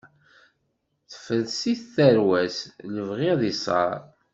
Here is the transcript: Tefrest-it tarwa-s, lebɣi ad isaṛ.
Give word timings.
Tefrest-it 1.11 1.81
tarwa-s, 1.95 2.57
lebɣi 2.93 3.27
ad 3.33 3.41
isaṛ. 3.51 3.91